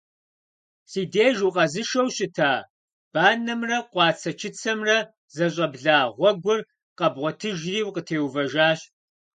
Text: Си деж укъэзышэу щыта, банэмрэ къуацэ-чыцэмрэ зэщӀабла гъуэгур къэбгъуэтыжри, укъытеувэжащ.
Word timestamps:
Си 0.91 1.01
деж 1.13 1.37
укъэзышэу 1.47 2.07
щыта, 2.15 2.51
банэмрэ 3.13 3.77
къуацэ-чыцэмрэ 3.91 4.97
зэщӀабла 5.35 5.97
гъуэгур 6.15 6.59
къэбгъуэтыжри, 6.97 7.77
укъытеувэжащ. 7.87 8.79